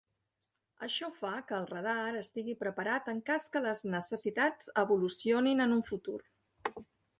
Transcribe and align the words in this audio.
Això 0.85 1.09
fa 1.17 1.33
que 1.51 1.55
el 1.63 1.67
radar 1.71 2.07
estigui 2.21 2.55
preparat 2.63 3.13
en 3.13 3.21
cas 3.29 3.47
que 3.57 3.63
les 3.67 3.85
necessitats 3.97 4.75
evolucionin 4.87 5.65
en 5.69 5.79
un 5.79 5.87
futur. 5.93 6.19